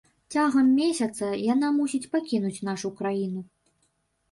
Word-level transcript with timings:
Цягам 0.35 0.71
месяца 0.77 1.25
яна 1.53 1.69
мусіць 1.77 2.09
пакінуць 2.15 2.57
нашу 2.71 2.95
краіну. 3.03 3.47